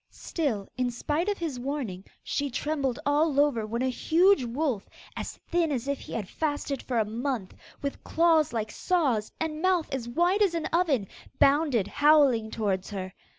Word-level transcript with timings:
Still 0.09 0.67
in 0.77 0.89
spite 0.89 1.29
of 1.29 1.37
his 1.37 1.59
warning 1.59 2.03
she 2.23 2.49
trembled 2.49 2.97
all 3.05 3.39
over 3.39 3.67
when 3.67 3.83
a 3.83 3.89
huge 3.89 4.43
wolf, 4.43 4.89
as 5.15 5.37
thin 5.51 5.71
as 5.71 5.87
if 5.87 5.99
he 5.99 6.11
had 6.13 6.27
fasted 6.27 6.81
for 6.81 6.97
a 6.97 7.05
month, 7.05 7.53
with 7.83 8.03
claws 8.03 8.51
like 8.51 8.71
saws, 8.71 9.31
and 9.39 9.61
mouth 9.61 9.87
as 9.93 10.09
wide 10.09 10.41
as 10.41 10.55
an 10.55 10.65
oven, 10.73 11.07
bounded 11.37 11.85
howling 11.87 12.49
towards 12.49 12.89
her. 12.89 13.13